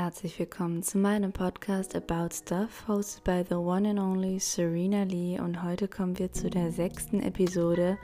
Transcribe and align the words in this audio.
Herzlich 0.00 0.38
willkommen 0.38 0.84
zu 0.84 0.96
meinem 0.96 1.32
Podcast 1.32 1.96
About 1.96 2.32
Stuff, 2.32 2.86
hosted 2.86 3.24
by 3.24 3.42
the 3.48 3.56
one 3.56 3.84
and 3.84 3.98
only 3.98 4.38
Serena 4.38 5.02
Lee. 5.02 5.40
Und 5.40 5.64
heute 5.64 5.88
kommen 5.88 6.16
wir 6.20 6.30
zu 6.30 6.48
der 6.48 6.70
sechsten 6.70 7.20
Episode 7.20 7.98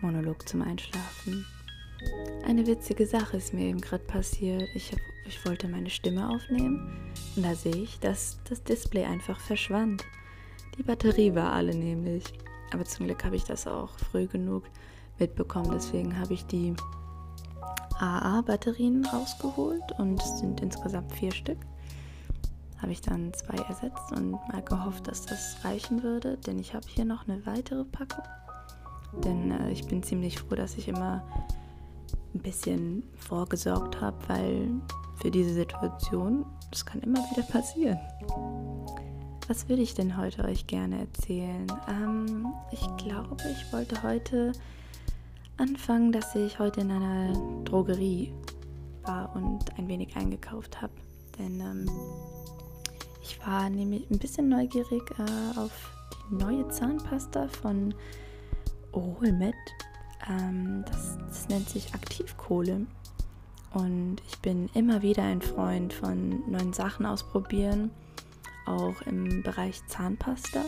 Monolog 0.00 0.48
zum 0.48 0.62
Einschlafen. 0.62 1.44
Eine 2.46 2.64
witzige 2.68 3.04
Sache 3.04 3.36
ist 3.36 3.52
mir 3.52 3.66
eben 3.66 3.80
gerade 3.80 4.04
passiert. 4.04 4.62
Ich, 4.76 4.92
hab, 4.92 5.00
ich 5.26 5.44
wollte 5.44 5.66
meine 5.66 5.90
Stimme 5.90 6.30
aufnehmen 6.30 7.12
und 7.34 7.42
da 7.44 7.56
sehe 7.56 7.74
ich, 7.74 7.98
dass 7.98 8.38
das 8.48 8.62
Display 8.62 9.04
einfach 9.04 9.40
verschwand. 9.40 10.04
Die 10.78 10.84
Batterie 10.84 11.34
war 11.34 11.52
alle 11.52 11.74
nämlich. 11.74 12.22
Aber 12.72 12.84
zum 12.84 13.06
Glück 13.06 13.24
habe 13.24 13.34
ich 13.34 13.42
das 13.42 13.66
auch 13.66 13.90
früh 14.12 14.28
genug 14.28 14.62
mitbekommen. 15.18 15.72
Deswegen 15.72 16.16
habe 16.16 16.34
ich 16.34 16.46
die 16.46 16.76
AA-Batterien 18.00 19.04
rausgeholt 19.06 19.92
und 19.98 20.22
es 20.22 20.38
sind 20.38 20.60
insgesamt 20.60 21.12
vier 21.12 21.32
Stück. 21.32 21.58
Habe 22.80 22.92
ich 22.92 23.00
dann 23.00 23.32
zwei 23.34 23.56
ersetzt 23.64 24.12
und 24.12 24.32
mal 24.32 24.62
gehofft, 24.62 25.08
dass 25.08 25.26
das 25.26 25.56
reichen 25.64 26.02
würde, 26.02 26.36
denn 26.38 26.58
ich 26.58 26.74
habe 26.74 26.86
hier 26.86 27.04
noch 27.04 27.26
eine 27.26 27.44
weitere 27.44 27.84
Packung. 27.84 28.24
Denn 29.24 29.50
äh, 29.50 29.70
ich 29.70 29.86
bin 29.86 30.02
ziemlich 30.02 30.38
froh, 30.38 30.54
dass 30.54 30.76
ich 30.76 30.88
immer 30.88 31.24
ein 32.34 32.40
bisschen 32.40 33.02
vorgesorgt 33.16 34.00
habe, 34.00 34.16
weil 34.28 34.68
für 35.16 35.30
diese 35.30 35.54
Situation, 35.54 36.46
das 36.70 36.86
kann 36.86 37.00
immer 37.00 37.18
wieder 37.30 37.42
passieren. 37.42 37.98
Was 39.48 39.68
würde 39.68 39.82
ich 39.82 39.94
denn 39.94 40.16
heute 40.16 40.44
euch 40.44 40.66
gerne 40.66 41.00
erzählen? 41.00 41.66
Ähm, 41.88 42.46
ich 42.70 42.86
glaube, 42.98 43.36
ich 43.50 43.72
wollte 43.72 44.02
heute 44.02 44.52
anfangen, 45.58 46.12
dass 46.12 46.34
ich 46.34 46.58
heute 46.58 46.80
in 46.80 46.90
einer 46.90 47.32
Drogerie 47.64 48.32
war 49.02 49.34
und 49.34 49.78
ein 49.78 49.88
wenig 49.88 50.16
eingekauft 50.16 50.80
habe. 50.80 50.92
Denn 51.38 51.60
ähm, 51.60 51.90
ich 53.22 53.38
war 53.46 53.68
nämlich 53.68 54.08
ein 54.10 54.18
bisschen 54.18 54.48
neugierig 54.48 55.02
äh, 55.18 55.58
auf 55.58 55.92
die 56.30 56.36
neue 56.36 56.68
Zahnpasta 56.68 57.48
von 57.48 57.94
Oralmed. 58.92 59.54
Ähm, 60.28 60.84
das, 60.86 61.18
das 61.28 61.48
nennt 61.48 61.68
sich 61.68 61.94
Aktivkohle. 61.94 62.86
Und 63.74 64.16
ich 64.28 64.38
bin 64.38 64.70
immer 64.74 65.02
wieder 65.02 65.24
ein 65.24 65.42
Freund 65.42 65.92
von 65.92 66.50
neuen 66.50 66.72
Sachen 66.72 67.04
ausprobieren, 67.04 67.90
auch 68.66 69.02
im 69.02 69.42
Bereich 69.42 69.86
Zahnpasta. 69.88 70.64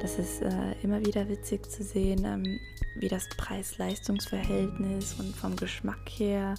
Das 0.00 0.18
ist 0.18 0.42
äh, 0.42 0.72
immer 0.82 1.04
wieder 1.04 1.28
witzig 1.28 1.70
zu 1.70 1.82
sehen, 1.82 2.24
ähm, 2.24 2.60
wie 2.96 3.08
das 3.08 3.28
Preis-Leistungs-Verhältnis 3.36 5.14
und 5.18 5.34
vom 5.34 5.56
Geschmack 5.56 6.08
her, 6.08 6.54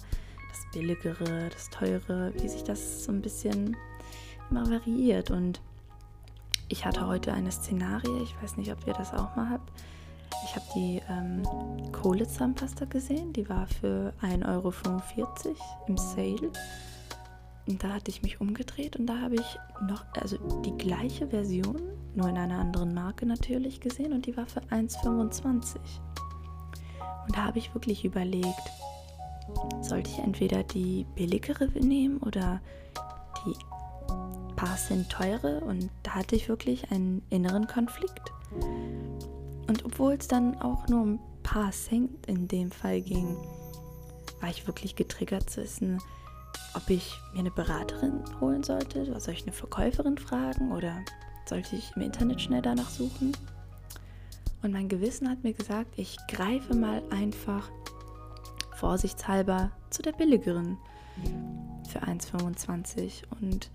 das 0.50 0.60
Billigere, 0.72 1.48
das 1.50 1.70
Teure, 1.70 2.32
wie 2.40 2.48
sich 2.48 2.64
das 2.64 3.04
so 3.04 3.12
ein 3.12 3.22
bisschen 3.22 3.76
immer 4.50 4.68
variiert. 4.68 5.30
Und 5.30 5.60
ich 6.68 6.84
hatte 6.84 7.06
heute 7.06 7.32
eine 7.32 7.50
Szenarie, 7.50 8.22
ich 8.22 8.42
weiß 8.42 8.56
nicht, 8.56 8.72
ob 8.72 8.86
ihr 8.86 8.94
das 8.94 9.12
auch 9.12 9.34
mal 9.36 9.50
habt. 9.50 9.70
Ich 10.44 10.56
habe 10.56 10.66
die 10.74 11.00
ähm, 11.08 11.42
Kohlezahnpasta 11.92 12.84
gesehen, 12.86 13.32
die 13.32 13.48
war 13.48 13.66
für 13.66 14.12
1,45 14.20 14.46
Euro 14.48 14.72
im 15.88 15.96
Sale. 15.96 16.50
Und 17.66 17.82
da 17.82 17.94
hatte 17.94 18.10
ich 18.10 18.22
mich 18.22 18.40
umgedreht 18.40 18.96
und 18.96 19.06
da 19.06 19.20
habe 19.20 19.36
ich 19.36 19.58
noch, 19.88 20.04
also 20.20 20.36
die 20.60 20.76
gleiche 20.76 21.28
Version, 21.28 21.80
nur 22.14 22.28
in 22.28 22.36
einer 22.36 22.58
anderen 22.58 22.92
Marke 22.92 23.24
natürlich 23.24 23.80
gesehen 23.80 24.12
und 24.12 24.26
die 24.26 24.36
war 24.36 24.46
für 24.46 24.60
1,25. 24.60 25.76
Und 27.26 27.36
da 27.36 27.44
habe 27.44 27.58
ich 27.58 27.74
wirklich 27.74 28.04
überlegt, 28.04 28.70
sollte 29.80 30.10
ich 30.10 30.18
entweder 30.18 30.62
die 30.62 31.06
billigere 31.14 31.66
nehmen 31.68 32.18
oder 32.18 32.60
die 33.46 33.54
paar 34.56 34.76
Cent 34.76 35.10
teure 35.10 35.60
und 35.60 35.90
da 36.02 36.12
hatte 36.12 36.36
ich 36.36 36.48
wirklich 36.48 36.90
einen 36.90 37.22
inneren 37.30 37.66
Konflikt. 37.66 38.32
Und 39.66 39.84
obwohl 39.84 40.14
es 40.14 40.28
dann 40.28 40.60
auch 40.60 40.88
nur 40.88 41.04
ein 41.04 41.18
paar 41.42 41.70
Cent 41.72 42.26
in 42.26 42.46
dem 42.48 42.70
Fall 42.70 43.00
ging, 43.00 43.36
war 44.40 44.50
ich 44.50 44.66
wirklich 44.66 44.96
getriggert 44.96 45.48
zu 45.48 45.62
wissen, 45.62 45.98
ob 46.74 46.90
ich 46.90 47.18
mir 47.32 47.40
eine 47.40 47.50
Beraterin 47.50 48.22
holen 48.40 48.62
sollte. 48.62 49.04
Soll 49.20 49.34
ich 49.34 49.42
eine 49.42 49.52
Verkäuferin 49.52 50.18
fragen 50.18 50.72
oder 50.72 51.04
sollte 51.46 51.76
ich 51.76 51.92
im 51.96 52.02
Internet 52.02 52.40
schnell 52.40 52.62
danach 52.62 52.90
suchen? 52.90 53.32
Und 54.62 54.72
mein 54.72 54.88
Gewissen 54.88 55.28
hat 55.28 55.44
mir 55.44 55.52
gesagt, 55.52 55.92
ich 55.96 56.16
greife 56.28 56.74
mal 56.74 57.02
einfach 57.10 57.70
vorsichtshalber 58.76 59.70
zu 59.90 60.02
der 60.02 60.12
billigeren 60.12 60.78
für 61.88 62.02
1,25. 62.02 63.22
Und 63.40 63.70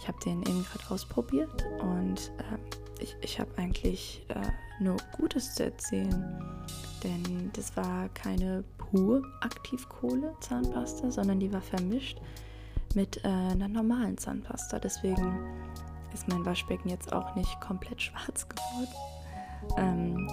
ich 0.00 0.08
habe 0.08 0.18
den 0.24 0.42
eben 0.42 0.64
gerade 0.64 0.90
ausprobiert 0.90 1.64
und 1.80 2.30
äh, 2.38 3.02
ich, 3.02 3.16
ich 3.22 3.40
habe 3.40 3.50
eigentlich 3.56 4.24
äh, 4.28 4.82
nur 4.82 4.96
Gutes 5.16 5.54
zu 5.54 5.64
erzählen. 5.64 6.64
Denn 7.02 7.50
das 7.54 7.76
war 7.76 8.08
keine 8.10 8.64
pur 8.78 9.22
Aktivkohle 9.40 10.34
Zahnpasta, 10.40 11.10
sondern 11.10 11.40
die 11.40 11.52
war 11.52 11.60
vermischt 11.60 12.20
mit 12.94 13.24
äh, 13.24 13.28
einer 13.28 13.68
normalen 13.68 14.18
Zahnpasta. 14.18 14.78
Deswegen 14.78 15.38
ist 16.12 16.28
mein 16.28 16.44
Waschbecken 16.44 16.88
jetzt 16.88 17.12
auch 17.12 17.34
nicht 17.34 17.60
komplett 17.60 18.00
schwarz 18.02 18.48
geworden. 18.48 18.94
Ähm, 19.76 20.30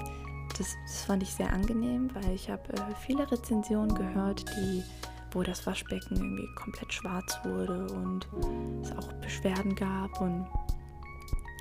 das, 0.58 0.76
das, 0.86 1.04
fand 1.06 1.24
ich 1.24 1.34
sehr 1.34 1.52
angenehm, 1.52 2.10
weil 2.14 2.34
ich 2.36 2.50
habe 2.50 2.74
äh, 2.74 2.96
viele 3.06 3.30
Rezensionen 3.32 3.96
gehört, 3.96 4.46
die, 4.56 4.84
wo 5.32 5.44
das 5.44 5.66
Waschbecken 5.66 6.18
irgendwie 6.18 6.48
komplett 6.56 6.94
schwarz 6.94 7.40
wurde 7.44 7.88
und 7.94 8.28
es 8.84 8.92
auch 8.92 9.14
Beschwerden 9.22 9.76
gab 9.76 10.20
und 10.20 10.46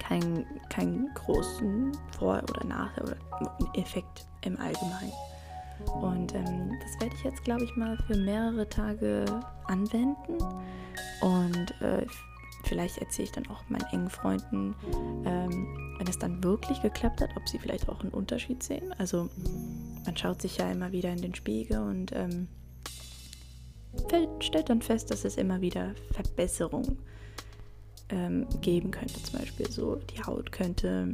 keinen 0.03 0.45
kein 0.71 1.09
großen 1.15 1.93
Vor- 2.19 2.43
oder 2.51 2.65
Nachteil 2.65 3.05
oder 3.05 3.57
Effekt 3.75 4.27
im 4.43 4.59
Allgemeinen. 4.59 5.13
Und 6.01 6.35
ähm, 6.35 6.79
das 6.81 7.01
werde 7.01 7.15
ich 7.15 7.25
jetzt, 7.25 7.45
glaube 7.45 7.65
ich, 7.65 7.77
mal 7.77 7.97
für 8.07 8.17
mehrere 8.17 8.69
Tage 8.69 9.25
anwenden. 9.65 10.39
Und 11.21 11.81
äh, 11.81 12.07
vielleicht 12.65 12.99
erzähle 12.99 13.27
ich 13.27 13.33
dann 13.33 13.47
auch 13.49 13.69
meinen 13.69 13.87
engen 13.93 14.11
Freunden, 14.11 14.75
ähm, 15.25 15.95
wenn 15.99 16.07
es 16.07 16.19
dann 16.19 16.43
wirklich 16.43 16.81
geklappt 16.83 17.21
hat, 17.21 17.31
ob 17.37 17.49
sie 17.49 17.59
vielleicht 17.59 17.89
auch 17.89 18.01
einen 18.01 18.13
Unterschied 18.13 18.63
sehen. 18.63 18.93
Also 18.99 19.29
man 20.05 20.17
schaut 20.17 20.41
sich 20.41 20.59
ja 20.59 20.71
immer 20.71 20.93
wieder 20.93 21.13
in 21.13 21.21
den 21.21 21.35
Spiegel 21.35 21.79
und 21.81 22.13
ähm, 22.13 22.49
stellt 24.41 24.71
dann 24.71 24.83
fest, 24.83 25.11
dass 25.11 25.25
es 25.25 25.37
immer 25.37 25.61
wieder 25.61 25.95
Verbesserungen 26.13 26.99
ähm, 28.09 28.47
geben 28.61 28.91
könnte. 28.91 29.23
Zum 29.23 29.41
Beispiel 29.41 29.71
so, 29.71 29.97
die 29.97 30.23
Haut 30.23 30.53
könnte 30.53 31.09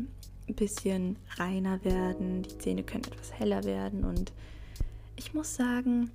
ein 0.49 0.55
bisschen 0.55 1.19
reiner 1.37 1.83
werden, 1.85 2.43
die 2.43 2.59
Zähne 2.59 2.83
können 2.83 3.05
etwas 3.05 3.33
heller 3.33 3.65
werden 3.65 4.05
und 4.05 4.33
ich 5.17 5.35
muss 5.35 5.55
sagen, 5.55 6.11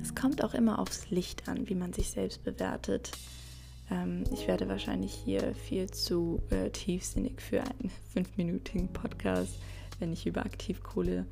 es 0.00 0.14
kommt 0.14 0.42
auch 0.42 0.54
immer 0.54 0.78
aufs 0.78 1.10
Licht 1.10 1.48
an, 1.48 1.68
wie 1.68 1.74
man 1.74 1.92
sich 1.92 2.10
selbst 2.10 2.44
bewertet. 2.44 3.10
Ähm, 3.90 4.24
ich 4.32 4.46
werde 4.46 4.68
wahrscheinlich 4.68 5.12
hier 5.12 5.54
viel 5.54 5.90
zu 5.90 6.42
äh, 6.50 6.70
tiefsinnig 6.70 7.40
für 7.40 7.60
einen 7.60 7.90
fünfminütigen 8.12 8.92
Podcast, 8.92 9.54
wenn 9.98 10.12
ich 10.12 10.26
über 10.26 10.44
Aktivkohle 10.44 11.26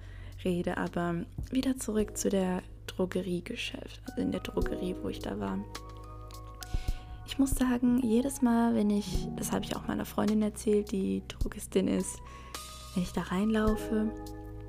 rede. 0.44 0.76
Aber 0.76 1.24
wieder 1.50 1.76
zurück 1.76 2.16
zu 2.16 2.28
der 2.28 2.62
Drogeriegeschäft, 2.86 4.02
also 4.08 4.20
in 4.20 4.32
der 4.32 4.40
Drogerie, 4.40 4.96
wo 5.02 5.08
ich 5.08 5.20
da 5.20 5.38
war. 5.38 5.58
Ich 7.26 7.38
muss 7.38 7.52
sagen, 7.52 8.00
jedes 8.04 8.42
Mal, 8.42 8.74
wenn 8.74 8.90
ich, 8.90 9.28
das 9.36 9.50
habe 9.50 9.64
ich 9.64 9.74
auch 9.74 9.88
meiner 9.88 10.04
Freundin 10.04 10.42
erzählt, 10.42 10.92
die 10.92 11.22
Drogistin 11.28 11.88
ist, 11.88 12.18
wenn 12.94 13.02
ich 13.02 13.12
da 13.12 13.22
reinlaufe, 13.22 14.12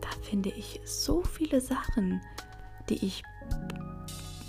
da 0.02 0.08
finde 0.24 0.50
ich 0.50 0.80
so 0.86 1.22
viele 1.22 1.60
Sachen, 1.62 2.22
die 2.90 3.06
ich 3.06 3.24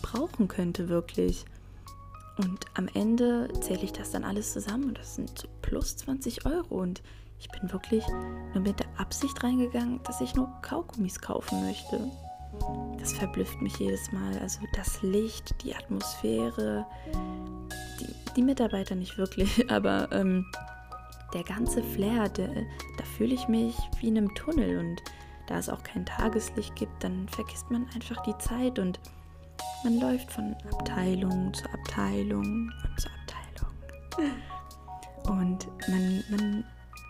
brauchen 0.02 0.48
könnte 0.48 0.88
wirklich. 0.88 1.44
Und 2.38 2.66
am 2.74 2.88
Ende 2.92 3.48
zähle 3.60 3.82
ich 3.82 3.92
das 3.92 4.10
dann 4.10 4.24
alles 4.24 4.52
zusammen 4.52 4.88
und 4.88 4.98
das 4.98 5.14
sind 5.14 5.38
so 5.38 5.48
plus 5.62 5.96
20 5.96 6.44
Euro. 6.44 6.74
Und 6.74 7.02
ich 7.38 7.48
bin 7.48 7.72
wirklich 7.72 8.04
nur 8.54 8.62
mit 8.62 8.78
der 8.78 8.88
Absicht 8.98 9.42
reingegangen, 9.42 10.00
dass 10.04 10.20
ich 10.20 10.34
nur 10.34 10.48
Kaugummis 10.62 11.20
kaufen 11.20 11.64
möchte. 11.64 12.10
Das 12.98 13.12
verblüfft 13.12 13.60
mich 13.62 13.78
jedes 13.78 14.12
Mal. 14.12 14.38
Also 14.38 14.60
das 14.74 15.02
Licht, 15.02 15.54
die 15.62 15.74
Atmosphäre, 15.74 16.86
die, 18.00 18.34
die 18.34 18.42
Mitarbeiter 18.42 18.94
nicht 18.94 19.16
wirklich, 19.18 19.70
aber 19.70 20.10
ähm, 20.12 20.46
der 21.32 21.42
ganze 21.42 21.82
Flair, 21.82 22.28
der, 22.28 22.48
da 22.98 23.04
fühle 23.16 23.34
ich 23.34 23.48
mich 23.48 23.76
wie 24.00 24.08
in 24.08 24.18
einem 24.18 24.34
Tunnel. 24.34 24.78
Und 24.78 25.02
da 25.46 25.58
es 25.58 25.68
auch 25.68 25.82
kein 25.82 26.04
Tageslicht 26.04 26.74
gibt, 26.76 27.02
dann 27.04 27.28
vergisst 27.28 27.70
man 27.70 27.86
einfach 27.94 28.22
die 28.24 28.36
Zeit 28.38 28.78
und 28.78 29.00
man 29.84 30.00
läuft 30.00 30.32
von 30.32 30.54
Abteilung 30.72 31.52
zu 31.54 31.64
Abteilung 31.72 32.70
und 32.84 33.00
zu 33.00 33.08
Abteilung. 33.08 34.32
Und 35.26 35.66
man, 35.88 36.22
man 36.30 36.64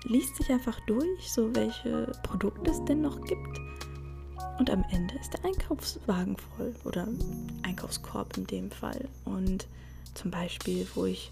liest 0.04 0.36
sich 0.36 0.50
einfach 0.50 0.80
durch, 0.86 1.30
so 1.30 1.54
welche 1.54 2.10
Produkte 2.22 2.70
es 2.70 2.82
denn 2.86 3.02
noch 3.02 3.20
gibt. 3.20 3.60
Und 4.58 4.70
am 4.70 4.84
Ende 4.90 5.14
ist 5.20 5.34
der 5.34 5.44
Einkaufswagen 5.44 6.36
voll 6.38 6.74
oder 6.84 7.06
Einkaufskorb 7.62 8.36
in 8.38 8.46
dem 8.46 8.70
Fall. 8.70 9.06
Und 9.26 9.66
zum 10.14 10.30
Beispiel, 10.30 10.86
wo 10.94 11.04
ich 11.04 11.30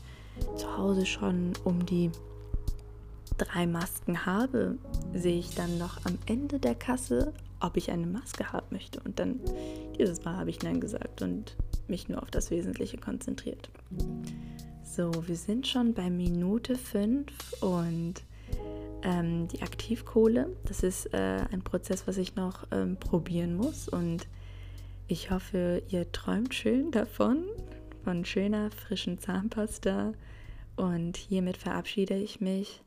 zu 0.57 0.77
Hause 0.77 1.07
schon 1.07 1.55
um 1.65 1.87
die 1.87 2.11
drei 3.39 3.67
Masken 3.67 4.27
habe, 4.27 4.79
sehe 5.13 5.39
ich 5.39 5.55
dann 5.55 5.79
noch 5.79 6.05
am 6.05 6.19
Ende 6.27 6.59
der 6.59 6.75
Kasse, 6.75 7.33
ob 7.61 7.77
ich 7.77 7.91
eine 7.91 8.07
Maske 8.07 8.53
haben 8.53 8.67
möchte. 8.71 9.01
Und 9.01 9.19
dann 9.19 9.41
dieses 9.99 10.25
Mal 10.25 10.37
habe 10.37 10.51
ich 10.51 10.63
Nein 10.63 10.81
gesagt 10.81 11.23
und 11.23 11.57
mich 11.89 12.09
nur 12.09 12.23
auf 12.23 12.31
das 12.31 12.51
Wesentliche 12.51 12.99
konzentriert. 12.99 13.71
So, 14.85 15.11
wir 15.27 15.37
sind 15.37 15.67
schon 15.67 15.95
bei 15.95 16.11
Minute 16.11 16.77
5 16.77 17.63
und 17.63 18.15
ähm, 19.03 19.49
die 19.49 19.63
Aktivkohle, 19.63 20.55
das 20.67 20.83
ist 20.83 21.13
äh, 21.13 21.45
ein 21.51 21.63
Prozess, 21.63 22.07
was 22.07 22.17
ich 22.17 22.37
noch 22.37 22.67
ähm, 22.71 22.97
probieren 22.97 23.57
muss 23.57 23.89
und 23.89 24.27
ich 25.09 25.31
hoffe, 25.31 25.83
ihr 25.89 26.11
träumt 26.13 26.55
schön 26.55 26.91
davon, 26.91 27.45
von 28.05 28.25
schöner, 28.25 28.71
frischen 28.71 29.19
Zahnpasta 29.19 30.13
und 30.77 31.17
hiermit 31.17 31.57
verabschiede 31.57 32.15
ich 32.15 32.41
mich 32.41 32.84